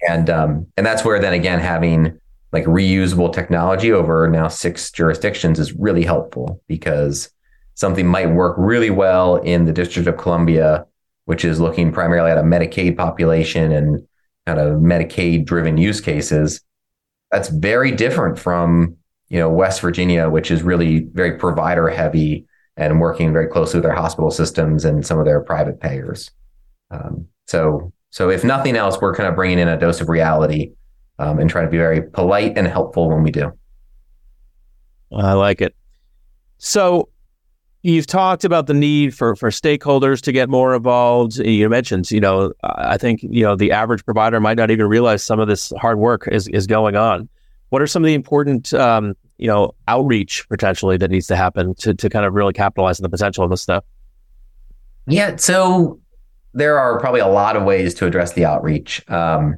and 0.09 0.29
um, 0.29 0.67
and 0.77 0.85
that's 0.85 1.05
where 1.05 1.21
then 1.21 1.33
again 1.33 1.61
having 1.61 2.19
like 2.53 2.65
reusable 2.65 3.33
technology 3.33 3.93
over 3.93 4.29
now 4.29 4.49
six 4.49 4.91
jurisdictions 4.91 5.61
is 5.61 5.73
really 5.73 6.05
helpful 6.05 6.61
because 6.67 7.31
something 7.75 8.07
might 8.07 8.31
work 8.31 8.57
really 8.59 8.91
well 8.91 9.37
in 9.37 9.65
the 9.65 9.73
District 9.73 10.09
of 10.09 10.17
Columbia, 10.17 10.85
which 11.27 11.45
is 11.45 11.61
looking 11.61 11.93
primarily 11.93 12.31
at 12.31 12.39
a 12.39 12.43
Medicaid 12.43 12.97
population 12.97 13.71
and 13.71 14.07
kind 14.47 14.59
of 14.59 14.81
Medicaid 14.81 15.45
driven 15.45 15.79
use 15.79 16.01
cases. 16.01 16.61
That's 17.31 17.49
very 17.49 17.93
different 17.93 18.39
from 18.39 18.97
you 19.31 19.39
know, 19.39 19.49
West 19.49 19.81
Virginia, 19.81 20.29
which 20.29 20.51
is 20.51 20.63
really 20.63 21.07
very 21.13 21.39
provider 21.39 21.89
heavy 21.89 22.47
and 22.77 23.01
working 23.01 23.33
very 23.33 23.47
closely 23.47 23.79
with 23.79 23.85
their 23.85 23.95
hospital 23.95 24.31
systems 24.31 24.85
and 24.85 25.07
some 25.07 25.19
of 25.19 25.25
their 25.25 25.41
private 25.41 25.81
payers. 25.81 26.31
Um, 26.91 27.27
so, 27.47 27.93
so 28.11 28.29
if 28.29 28.43
nothing 28.45 28.77
else, 28.77 29.01
we're 29.01 29.15
kind 29.15 29.29
of 29.29 29.37
bringing 29.37 29.59
in 29.59 29.69
a 29.69 29.79
dose 29.79 30.01
of 30.01 30.09
reality 30.09 30.73
um, 31.19 31.39
and 31.39 31.49
trying 31.49 31.67
to 31.67 31.71
be 31.71 31.77
very 31.77 32.03
polite 32.03 32.59
and 32.59 32.67
helpful 32.67 33.09
when 33.09 33.23
we 33.23 33.31
do. 33.31 33.53
I 35.13 35.33
like 35.35 35.61
it. 35.61 35.75
So 36.59 37.09
you've 37.83 38.07
talked 38.07 38.45
about 38.45 38.67
the 38.67 38.75
need 38.75 39.15
for 39.15 39.35
for 39.37 39.51
stakeholders 39.51 40.21
to 40.23 40.33
get 40.33 40.49
more 40.49 40.75
involved. 40.75 41.37
You 41.37 41.69
mentioned, 41.69 42.11
you 42.11 42.21
know, 42.21 42.53
I 42.63 42.97
think 42.97 43.23
you 43.23 43.43
know 43.43 43.57
the 43.57 43.73
average 43.73 44.05
provider 44.05 44.41
might 44.41 44.57
not 44.57 44.71
even 44.71 44.87
realize 44.87 45.23
some 45.23 45.41
of 45.41 45.49
this 45.49 45.73
hard 45.79 45.99
work 45.99 46.29
is 46.31 46.49
is 46.49 46.67
going 46.67 46.97
on. 46.97 47.29
What 47.71 47.83
are 47.83 47.87
some 47.87 48.05
of 48.05 48.07
the 48.07 48.15
important, 48.15 48.73
um, 48.75 49.15
you 49.39 49.47
know, 49.47 49.75
outreach 49.89 50.47
potentially 50.49 50.97
that 50.99 51.11
needs 51.11 51.27
to 51.29 51.37
happen 51.37 51.75
to 51.77 51.95
to 51.95 52.09
kind 52.09 52.27
of 52.27 52.35
really 52.35 52.53
capitalize 52.53 53.01
on 53.01 53.03
the 53.03 53.09
potential 53.09 53.43
of 53.43 53.51
this 53.51 53.63
stuff? 53.63 53.85
Yeah, 55.07 55.37
so 55.37 55.99
there 56.53 56.79
are 56.79 56.99
probably 57.01 57.21
a 57.21 57.27
lot 57.27 57.57
of 57.57 57.63
ways 57.65 57.95
to 57.95 58.07
address 58.07 58.33
the 58.33 58.45
outreach. 58.45 59.09
Um, 59.09 59.57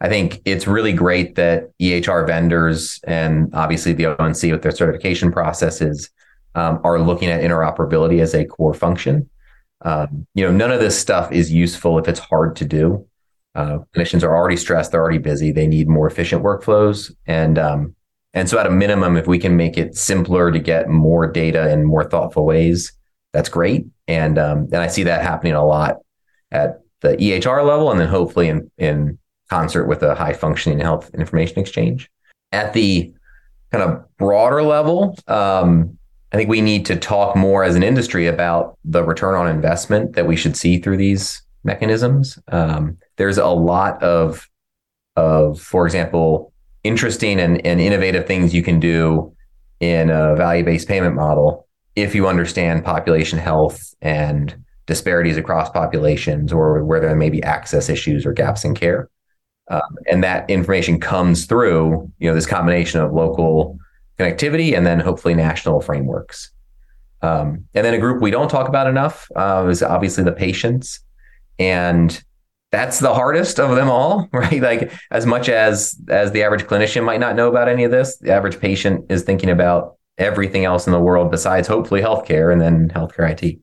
I 0.00 0.08
think 0.08 0.40
it's 0.44 0.66
really 0.66 0.92
great 0.92 1.34
that 1.34 1.70
EHR 1.78 2.26
vendors 2.26 3.00
and 3.04 3.50
obviously 3.54 3.92
the 3.92 4.06
ONC 4.06 4.42
with 4.44 4.62
their 4.62 4.72
certification 4.72 5.30
processes 5.30 6.10
um, 6.54 6.80
are 6.84 6.98
looking 6.98 7.28
at 7.28 7.42
interoperability 7.42 8.20
as 8.20 8.34
a 8.34 8.44
core 8.46 8.74
function. 8.74 9.28
Um, 9.82 10.26
you 10.34 10.44
know, 10.44 10.52
none 10.52 10.72
of 10.72 10.80
this 10.80 10.98
stuff 10.98 11.30
is 11.32 11.52
useful 11.52 11.98
if 11.98 12.08
it's 12.08 12.20
hard 12.20 12.56
to 12.56 12.64
do. 12.64 13.06
Uh, 13.54 13.78
clinicians 13.94 14.22
are 14.22 14.34
already 14.34 14.56
stressed; 14.56 14.92
they're 14.92 15.00
already 15.00 15.18
busy. 15.18 15.50
They 15.52 15.66
need 15.66 15.88
more 15.88 16.06
efficient 16.06 16.42
workflows, 16.42 17.12
and 17.26 17.58
um, 17.58 17.94
and 18.32 18.48
so 18.48 18.58
at 18.58 18.66
a 18.66 18.70
minimum, 18.70 19.16
if 19.16 19.26
we 19.26 19.38
can 19.38 19.56
make 19.56 19.76
it 19.76 19.96
simpler 19.96 20.52
to 20.52 20.58
get 20.58 20.88
more 20.88 21.26
data 21.26 21.72
in 21.72 21.84
more 21.84 22.04
thoughtful 22.04 22.44
ways, 22.44 22.92
that's 23.32 23.48
great. 23.48 23.86
And 24.06 24.38
um, 24.38 24.68
and 24.72 24.76
I 24.76 24.86
see 24.86 25.02
that 25.04 25.22
happening 25.22 25.54
a 25.54 25.64
lot 25.64 25.98
at 26.52 26.80
the 27.00 27.16
EHR 27.16 27.66
level, 27.66 27.90
and 27.90 27.98
then 27.98 28.08
hopefully 28.08 28.48
in 28.48 28.70
in 28.78 29.18
concert 29.48 29.86
with 29.86 30.02
a 30.02 30.14
high 30.14 30.32
functioning 30.32 30.78
health 30.78 31.10
information 31.14 31.58
exchange. 31.58 32.08
At 32.52 32.72
the 32.72 33.12
kind 33.72 33.84
of 33.84 34.04
broader 34.16 34.62
level, 34.62 35.16
um, 35.26 35.98
I 36.32 36.36
think 36.36 36.48
we 36.48 36.60
need 36.60 36.86
to 36.86 36.96
talk 36.96 37.36
more 37.36 37.64
as 37.64 37.74
an 37.74 37.82
industry 37.82 38.26
about 38.26 38.78
the 38.84 39.02
return 39.02 39.34
on 39.34 39.48
investment 39.48 40.14
that 40.14 40.26
we 40.26 40.36
should 40.36 40.56
see 40.56 40.78
through 40.78 40.96
these 40.96 41.42
mechanisms. 41.64 42.38
Um, 42.48 42.98
there's 43.20 43.36
a 43.36 43.48
lot 43.48 44.02
of, 44.02 44.48
of, 45.14 45.60
for 45.60 45.84
example, 45.84 46.54
interesting 46.84 47.38
and, 47.38 47.64
and 47.66 47.78
innovative 47.78 48.26
things 48.26 48.54
you 48.54 48.62
can 48.62 48.80
do 48.80 49.36
in 49.78 50.08
a 50.08 50.34
value-based 50.36 50.88
payment 50.88 51.14
model 51.14 51.68
if 51.96 52.14
you 52.14 52.26
understand 52.26 52.82
population 52.82 53.38
health 53.38 53.94
and 54.00 54.56
disparities 54.86 55.36
across 55.36 55.68
populations 55.68 56.50
or 56.50 56.82
where 56.82 56.98
there 56.98 57.14
may 57.14 57.28
be 57.28 57.42
access 57.42 57.90
issues 57.90 58.24
or 58.24 58.32
gaps 58.32 58.64
in 58.64 58.74
care. 58.74 59.10
Um, 59.68 59.98
and 60.10 60.24
that 60.24 60.48
information 60.48 60.98
comes 60.98 61.44
through, 61.44 62.10
you 62.20 62.26
know, 62.26 62.34
this 62.34 62.46
combination 62.46 63.00
of 63.00 63.12
local 63.12 63.78
connectivity 64.18 64.74
and 64.74 64.86
then 64.86 64.98
hopefully 64.98 65.34
national 65.34 65.82
frameworks. 65.82 66.52
Um, 67.20 67.66
and 67.74 67.84
then 67.84 67.92
a 67.92 67.98
group 67.98 68.22
we 68.22 68.30
don't 68.30 68.48
talk 68.48 68.66
about 68.66 68.86
enough 68.86 69.28
uh, 69.36 69.66
is 69.68 69.82
obviously 69.82 70.24
the 70.24 70.32
patients. 70.32 71.00
And 71.58 72.18
that's 72.70 73.00
the 73.00 73.12
hardest 73.12 73.58
of 73.58 73.74
them 73.74 73.88
all, 73.88 74.28
right? 74.32 74.62
Like 74.62 74.92
as 75.10 75.26
much 75.26 75.48
as 75.48 76.00
as 76.08 76.32
the 76.32 76.42
average 76.42 76.64
clinician 76.64 77.04
might 77.04 77.20
not 77.20 77.36
know 77.36 77.48
about 77.48 77.68
any 77.68 77.84
of 77.84 77.90
this, 77.90 78.16
the 78.18 78.32
average 78.32 78.60
patient 78.60 79.10
is 79.10 79.22
thinking 79.22 79.50
about 79.50 79.96
everything 80.18 80.64
else 80.64 80.86
in 80.86 80.92
the 80.92 81.00
world 81.00 81.30
besides 81.30 81.66
hopefully 81.66 82.02
healthcare 82.02 82.52
and 82.52 82.60
then 82.60 82.88
healthcare 82.90 83.30
IT. 83.30 83.58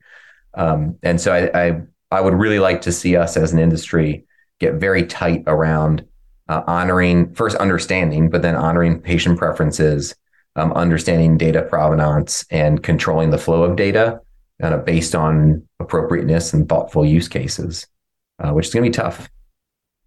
Um, 0.55 0.97
and 1.03 1.21
so 1.21 1.31
I, 1.31 1.67
I, 1.67 1.81
I 2.09 2.21
would 2.21 2.33
really 2.33 2.57
like 2.57 2.81
to 2.81 2.91
see 2.91 3.15
us 3.15 3.37
as 3.37 3.53
an 3.53 3.59
industry 3.59 4.25
get 4.59 4.75
very 4.75 5.05
tight 5.05 5.43
around 5.45 6.03
uh, 6.49 6.63
honoring 6.65 7.33
first 7.35 7.57
understanding, 7.57 8.29
but 8.29 8.41
then 8.41 8.55
honoring 8.55 8.99
patient 9.01 9.37
preferences 9.37 10.15
um, 10.55 10.73
understanding 10.73 11.37
data 11.37 11.61
provenance 11.61 12.43
and 12.49 12.81
controlling 12.81 13.29
the 13.29 13.37
flow 13.37 13.63
of 13.63 13.75
data 13.75 14.19
kind 14.59 14.73
of 14.73 14.83
based 14.83 15.13
on 15.13 15.67
appropriateness 15.79 16.53
and 16.53 16.67
thoughtful 16.67 17.05
use 17.05 17.27
cases, 17.27 17.85
uh, 18.39 18.51
which 18.51 18.67
is 18.67 18.74
going 18.74 18.84
to 18.84 18.89
be 18.89 19.03
tough. 19.03 19.29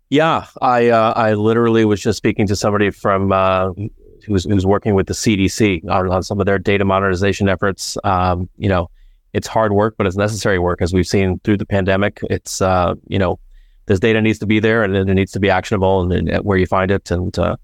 Yeah, 0.09 0.47
I 0.61 0.89
uh, 0.89 1.13
I 1.15 1.35
literally 1.35 1.85
was 1.85 2.01
just 2.01 2.17
speaking 2.17 2.47
to 2.49 2.57
somebody 2.57 2.91
from 2.91 3.31
uh, 3.31 3.71
who 3.73 4.33
was, 4.33 4.45
who 4.45 4.55
was 4.55 4.67
working 4.67 4.95
with 4.95 5.07
the 5.07 5.15
CDC 5.15 5.89
on, 5.89 6.11
on 6.11 6.23
some 6.23 6.41
of 6.41 6.47
their 6.47 6.59
data 6.59 6.85
modernization 6.85 7.49
efforts. 7.49 7.97
Um, 8.03 8.49
you 8.57 8.69
know, 8.69 8.91
it's 9.33 9.47
hard 9.47 9.73
work, 9.73 9.95
but 9.97 10.07
it's 10.09 10.17
necessary 10.17 10.59
work, 10.59 10.83
as 10.83 10.93
we've 10.93 11.07
seen 11.07 11.39
through 11.45 11.59
the 11.59 11.67
pandemic. 11.67 12.21
It's 12.25 12.61
uh, 12.61 12.95
you 13.07 13.19
know, 13.19 13.39
this 13.87 14.01
data 14.01 14.21
needs 14.21 14.41
to 14.41 14.47
be 14.47 14.59
there, 14.59 14.83
and 14.83 14.97
it 14.97 15.15
needs 15.15 15.31
to 15.33 15.41
be 15.41 15.49
actionable, 15.49 16.03
and, 16.03 16.29
and 16.29 16.45
where 16.45 16.59
you 16.59 16.67
find 16.67 16.91
it, 16.91 17.09
and 17.13 17.39
uh, 17.39 17.57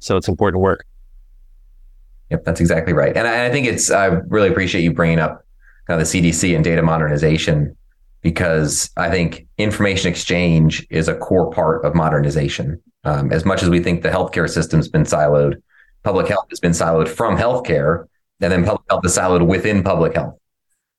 so 0.00 0.16
it's 0.16 0.26
important 0.26 0.60
work. 0.60 0.84
Yep, 2.30 2.44
that's 2.44 2.60
exactly 2.60 2.94
right. 2.94 3.16
And 3.16 3.28
I, 3.28 3.46
I 3.46 3.50
think 3.50 3.66
it's, 3.66 3.90
I 3.90 4.06
really 4.06 4.48
appreciate 4.48 4.82
you 4.82 4.92
bringing 4.92 5.18
up 5.18 5.44
kind 5.86 6.00
of 6.00 6.10
the 6.10 6.20
CDC 6.20 6.54
and 6.56 6.64
data 6.64 6.82
modernization 6.82 7.76
because 8.22 8.90
I 8.96 9.10
think 9.10 9.46
information 9.58 10.10
exchange 10.10 10.86
is 10.90 11.08
a 11.08 11.16
core 11.16 11.50
part 11.50 11.84
of 11.84 11.94
modernization. 11.94 12.80
Um, 13.04 13.32
as 13.32 13.44
much 13.44 13.62
as 13.62 13.68
we 13.68 13.80
think 13.80 14.02
the 14.02 14.10
healthcare 14.10 14.48
system's 14.48 14.88
been 14.88 15.02
siloed, 15.02 15.60
public 16.04 16.28
health 16.28 16.46
has 16.50 16.60
been 16.60 16.72
siloed 16.72 17.08
from 17.08 17.36
healthcare, 17.36 18.06
and 18.40 18.52
then 18.52 18.64
public 18.64 18.82
health 18.88 19.04
is 19.04 19.16
siloed 19.16 19.46
within 19.46 19.82
public 19.82 20.14
health. 20.14 20.38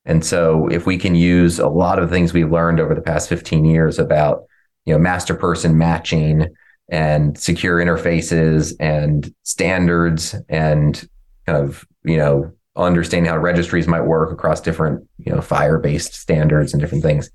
And 0.04 0.24
so, 0.24 0.68
if 0.68 0.84
we 0.84 0.98
can 0.98 1.14
use 1.14 1.58
a 1.58 1.68
lot 1.68 1.98
of 1.98 2.10
things 2.10 2.34
we've 2.34 2.52
learned 2.52 2.78
over 2.78 2.94
the 2.94 3.00
past 3.00 3.28
15 3.28 3.64
years 3.64 3.98
about, 3.98 4.44
you 4.84 4.92
know, 4.92 4.98
master 4.98 5.34
person 5.34 5.78
matching 5.78 6.54
and 6.88 7.38
secure 7.38 7.78
interfaces 7.78 8.74
and 8.78 9.34
standards 9.42 10.34
and 10.48 11.08
kind 11.46 11.62
of 11.62 11.86
you 12.04 12.16
know 12.16 12.52
understanding 12.76 13.30
how 13.30 13.38
registries 13.38 13.86
might 13.86 14.02
work 14.02 14.32
across 14.32 14.60
different 14.60 15.06
you 15.18 15.32
know 15.32 15.38
FHIR 15.38 15.80
based 15.82 16.14
standards 16.14 16.72
and 16.72 16.80
different 16.80 17.04
things. 17.04 17.30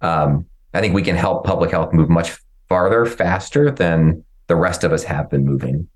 Um, 0.00 0.46
i 0.74 0.80
think 0.80 0.94
we 0.94 1.02
can 1.02 1.16
help 1.16 1.44
public 1.44 1.70
health 1.70 1.92
move 1.92 2.08
much 2.08 2.36
farther 2.68 3.04
faster 3.04 3.70
than 3.70 4.24
the 4.46 4.56
rest 4.56 4.82
of 4.84 4.92
us 4.92 5.04
have 5.04 5.30
been 5.30 5.44
moving. 5.44 5.88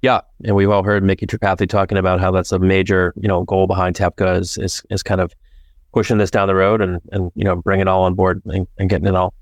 Yeah 0.00 0.20
and 0.44 0.56
we've 0.56 0.70
all 0.70 0.82
heard 0.82 1.04
Micky 1.04 1.26
Tripathi 1.26 1.68
talking 1.68 1.98
about 1.98 2.20
how 2.20 2.30
that's 2.30 2.52
a 2.52 2.58
major 2.58 3.12
you 3.16 3.28
know 3.28 3.44
goal 3.44 3.66
behind 3.66 3.96
TEFCA 3.96 4.40
is 4.40 4.58
is, 4.58 4.82
is 4.90 5.02
kind 5.02 5.20
of 5.20 5.32
pushing 5.92 6.18
this 6.18 6.30
down 6.30 6.48
the 6.48 6.54
road 6.54 6.80
and 6.80 7.00
and 7.12 7.30
you 7.34 7.44
know 7.44 7.56
bringing 7.56 7.82
it 7.82 7.88
all 7.88 8.04
on 8.04 8.14
board 8.14 8.42
and, 8.46 8.66
and 8.78 8.88
getting 8.90 9.06
it 9.06 9.14
all 9.14 9.34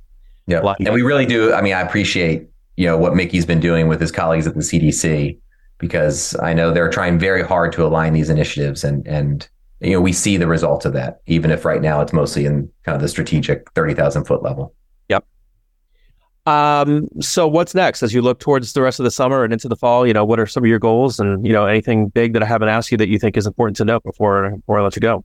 yeah 0.47 0.75
and 0.81 0.93
we 0.93 1.02
really 1.02 1.26
do 1.26 1.52
i 1.55 1.61
mean 1.61 1.73
i 1.73 1.81
appreciate 1.81 2.49
you 2.76 2.87
know 2.87 2.97
what 2.97 3.14
Micky's 3.14 3.47
been 3.47 3.61
doing 3.61 3.88
with 3.88 4.00
his 4.00 4.11
colleagues 4.11 4.47
at 4.47 4.55
the 4.55 4.61
cdc 4.61 5.38
because 5.80 6.37
I 6.37 6.52
know 6.52 6.72
they're 6.72 6.90
trying 6.90 7.18
very 7.18 7.42
hard 7.42 7.72
to 7.72 7.84
align 7.84 8.12
these 8.12 8.30
initiatives 8.30 8.84
and 8.84 9.06
and 9.06 9.49
you 9.80 9.92
know 9.92 10.00
we 10.00 10.12
see 10.12 10.37
the 10.37 10.46
results 10.46 10.84
of 10.84 10.92
that 10.92 11.20
even 11.26 11.50
if 11.50 11.64
right 11.64 11.80
now 11.80 12.00
it's 12.00 12.12
mostly 12.12 12.44
in 12.44 12.70
kind 12.84 12.94
of 12.94 13.02
the 13.02 13.08
strategic 13.08 13.70
30,000 13.72 14.25
foot 14.25 14.42
level. 14.42 14.75
Yep. 15.08 15.25
Um 16.46 17.08
so 17.20 17.49
what's 17.49 17.75
next 17.75 18.02
as 18.02 18.14
you 18.14 18.22
look 18.22 18.38
towards 18.38 18.72
the 18.72 18.82
rest 18.82 19.00
of 19.00 19.04
the 19.04 19.10
summer 19.10 19.42
and 19.42 19.52
into 19.52 19.68
the 19.68 19.76
fall, 19.76 20.06
you 20.06 20.12
know, 20.12 20.25
what 20.25 20.38
are 20.38 20.46
some 20.46 20.62
of 20.62 20.68
your 20.68 20.78
goals 20.78 21.18
and 21.18 21.44
you 21.46 21.52
know 21.52 21.66
anything 21.66 22.08
big 22.08 22.34
that 22.34 22.42
I 22.42 22.46
haven't 22.46 22.68
asked 22.68 22.92
you 22.92 22.99
that 22.99 23.08
you 23.08 23.18
think 23.18 23.37
is 23.37 23.46
important 23.46 23.76
to 23.78 23.84
know 23.84 24.00
before 24.00 24.50
before 24.50 24.78
I 24.78 24.82
let 24.82 24.94
you 24.94 25.00
go? 25.00 25.25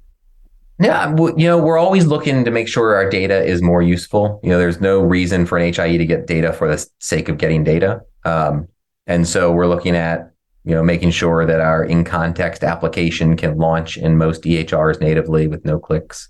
Yeah, 0.78 1.16
you 1.38 1.48
know, 1.48 1.58
we're 1.58 1.78
always 1.78 2.06
looking 2.06 2.44
to 2.44 2.52
make 2.52 2.68
sure 2.68 2.96
our 2.96 3.10
data 3.10 3.46
is 3.46 3.62
more 3.62 3.82
useful. 3.82 4.42
You 4.44 4.50
know, 4.50 4.58
there's 4.58 4.82
no 4.82 5.00
reason 5.00 5.46
for 5.46 5.58
an 5.58 5.74
HIE 5.74 5.96
to 5.96 6.06
get 6.06 6.28
data 6.28 6.52
for 6.52 6.68
the 6.68 6.86
sake 7.00 7.30
of 7.30 7.38
getting 7.38 7.64
data. 7.64 8.02
Um, 8.26 8.68
and 9.08 9.26
so 9.26 9.52
we're 9.54 9.68
looking 9.68 9.96
at 9.96 10.32
you 10.66 10.74
know, 10.74 10.84
making 10.84 11.12
sure 11.12 11.46
that 11.46 11.62
our 11.62 11.84
in 11.84 12.04
context 12.04 12.64
application 12.64 13.38
can 13.38 13.58
launch 13.58 13.98
in 13.98 14.18
most 14.18 14.44
EHRs 14.44 15.00
natively 15.00 15.48
with 15.48 15.64
no 15.64 15.80
clicks. 15.80 16.30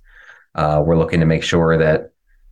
Uh, 0.54 0.84
we're 0.86 0.98
looking 0.98 1.22
to 1.22 1.25
make 1.25 1.44
sure 1.44 1.77
that 1.77 2.12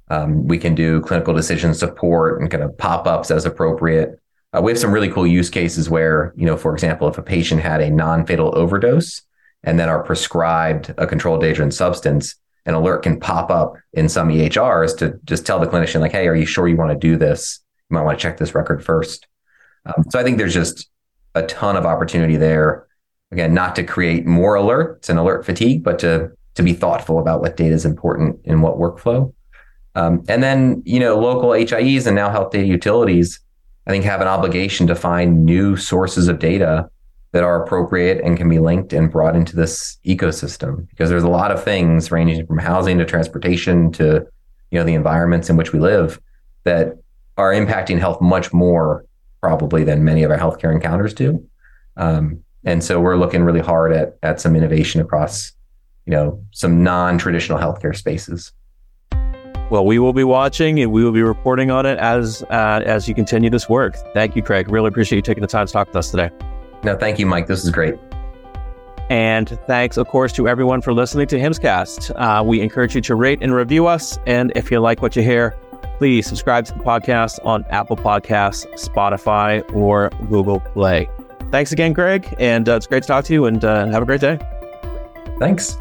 um, 0.10 0.48
we 0.48 0.58
can 0.58 0.76
do 0.76 1.02
clinical 1.02 1.34
decision 1.34 1.74
support 1.74 2.42
and 2.42 2.50
kind 2.50 2.64
of 2.64 2.78
pop 2.78 3.06
ups 3.06 3.32
as 3.32 3.46
appropriate. 3.46 4.20
Uh, 4.54 4.62
we 4.62 4.72
have 4.72 4.80
some 4.80 4.92
really 4.92 5.10
cool 5.10 5.28
use 5.28 5.50
cases 5.50 5.90
where, 5.90 6.34
you 6.38 6.46
know, 6.46 6.56
for 6.56 6.74
example, 6.74 7.08
if 7.08 7.18
a 7.18 7.24
patient 7.24 7.62
had 7.62 7.82
a 7.82 7.90
non 7.90 8.26
fatal 8.26 8.58
overdose 8.58 9.22
and 9.64 9.80
then 9.80 9.90
are 9.90 10.04
prescribed 10.04 10.94
a 10.98 11.08
controlled 11.08 11.42
dangerous 11.42 11.78
substance, 11.78 12.36
an 12.66 12.76
alert 12.76 13.04
can 13.04 13.20
pop 13.20 13.50
up 13.50 13.76
in 13.92 14.08
some 14.08 14.30
EHRs 14.30 14.98
to 14.98 15.20
just 15.26 15.46
tell 15.46 15.60
the 15.60 15.68
clinician, 15.68 16.00
like, 16.00 16.14
hey, 16.14 16.28
are 16.28 16.36
you 16.36 16.46
sure 16.46 16.68
you 16.68 16.78
want 16.78 16.92
to 16.92 16.98
do 16.98 17.18
this? 17.18 17.60
You 17.90 17.96
might 17.96 18.04
want 18.04 18.18
to 18.18 18.22
check 18.22 18.38
this 18.38 18.56
record 18.56 18.86
first. 18.86 19.28
Um, 19.86 20.06
so 20.10 20.20
I 20.20 20.24
think 20.24 20.38
there's 20.38 20.54
just 20.54 20.88
a 21.36 21.44
ton 21.44 21.76
of 21.76 21.86
opportunity 21.86 22.38
there. 22.38 22.88
Again, 23.32 23.54
not 23.54 23.76
to 23.78 23.84
create 23.84 24.26
more 24.26 24.56
alerts 24.56 25.10
and 25.10 25.18
alert 25.18 25.46
fatigue, 25.46 25.84
but 25.84 26.00
to 26.00 26.32
to 26.56 26.64
be 26.64 26.74
thoughtful 26.74 27.20
about 27.20 27.42
what 27.42 27.58
data 27.58 27.74
is 27.74 27.86
important 27.86 28.40
in 28.44 28.62
what 28.62 28.78
workflow. 28.78 29.34
Um, 29.96 30.24
and 30.28 30.44
then, 30.44 30.84
you 30.86 31.00
know, 31.00 31.20
local 31.20 31.50
HIEs 31.50 32.06
and 32.06 32.16
now 32.16 32.30
health 32.30 32.52
data 32.52 32.68
utilities, 32.68 33.40
I 33.88 33.92
think 33.92 34.06
have 34.06 34.22
an 34.22 34.28
obligation 34.28 34.88
to 34.88 34.96
find 34.96 35.46
new 35.46 35.76
sources 35.76 36.28
of 36.28 36.40
data 36.40 36.90
that 37.32 37.44
are 37.44 37.64
appropriate 37.64 38.24
and 38.24 38.38
can 38.38 38.48
be 38.48 38.60
linked 38.60 38.94
and 38.94 39.12
brought 39.12 39.36
into 39.36 39.56
this 39.56 39.98
ecosystem 40.06 40.88
because 40.90 41.10
there's 41.10 41.24
a 41.24 41.30
lot 41.30 41.52
of 41.52 41.64
things 41.64 42.12
ranging 42.12 42.46
from 42.46 42.60
housing 42.60 43.00
to 43.00 43.06
transportation 43.06 43.92
to 43.92 44.26
you 44.72 44.80
know 44.80 44.86
the 44.86 44.94
environments 44.94 45.50
in 45.50 45.58
which 45.58 45.74
we 45.74 45.80
live 45.80 46.22
that 46.64 47.00
are 47.38 47.52
impacting 47.52 48.00
health 48.00 48.22
much 48.22 48.54
more 48.54 49.06
probably 49.44 49.84
than 49.84 50.04
many 50.04 50.24
of 50.26 50.32
our 50.32 50.40
healthcare 50.46 50.72
encounters 50.78 51.14
do. 51.14 51.30
Um, 51.98 52.26
And 52.66 52.82
so 52.82 52.94
we're 53.02 53.18
looking 53.18 53.44
really 53.44 53.60
hard 53.60 53.92
at 53.92 54.08
at 54.24 54.40
some 54.40 54.56
innovation 54.56 55.02
across, 55.02 55.52
you 56.06 56.12
know, 56.16 56.42
some 56.52 56.74
non-traditional 56.82 57.60
healthcare 57.60 57.94
spaces. 57.94 58.54
Well, 59.70 59.86
we 59.86 60.00
will 60.00 60.14
be 60.14 60.24
watching 60.24 60.80
and 60.80 60.90
we 60.96 61.04
will 61.04 61.12
be 61.12 61.24
reporting 61.24 61.72
on 61.72 61.86
it 61.86 61.98
as 62.00 62.44
uh, 62.50 62.96
as 62.96 63.08
you 63.08 63.16
continue 63.16 63.50
this 63.50 63.68
work. 63.68 63.98
Thank 64.14 64.36
you, 64.38 64.42
Craig. 64.42 64.72
Really 64.72 64.88
appreciate 64.88 65.18
you 65.18 65.22
taking 65.22 65.42
the 65.42 65.54
time 65.58 65.68
to 65.68 65.74
talk 65.74 65.88
with 65.88 65.98
us 65.98 66.10
today. 66.12 66.30
No, 66.84 66.96
thank 66.96 67.20
you, 67.20 67.26
Mike. 67.26 67.48
This 67.48 67.64
is 67.66 67.70
great. 67.70 67.96
And 69.10 69.50
thanks, 69.68 69.98
of 69.98 70.08
course, 70.08 70.32
to 70.34 70.48
everyone 70.48 70.82
for 70.82 70.94
listening 70.94 71.28
to 71.28 71.38
HIMSScast. 71.38 72.12
Uh, 72.16 72.44
we 72.44 72.62
encourage 72.62 72.96
you 72.96 73.02
to 73.02 73.16
rate 73.16 73.40
and 73.42 73.54
review 73.54 73.88
us. 73.88 74.18
And 74.26 74.54
if 74.56 74.72
you 74.72 74.80
like 74.80 75.02
what 75.02 75.18
you 75.18 75.24
hear, 75.24 75.54
please 75.98 76.28
subscribe 76.28 76.66
to 76.66 76.74
the 76.74 76.84
podcast 76.84 77.40
on 77.46 77.66
Apple 77.70 77.98
Podcasts, 77.98 78.66
Spotify, 78.74 79.64
or 79.74 80.10
Google 80.30 80.60
Play. 80.60 81.10
Thanks 81.52 81.72
again, 81.72 81.94
Greg. 81.94 82.34
And 82.40 82.68
uh, 82.68 82.76
it's 82.76 82.88
great 82.88 83.04
to 83.04 83.08
talk 83.08 83.26
to 83.26 83.34
you 83.34 83.46
and 83.46 83.64
uh, 83.64 83.88
have 83.88 84.02
a 84.02 84.06
great 84.06 84.22
day. 84.22 84.40
Thanks. 85.40 85.78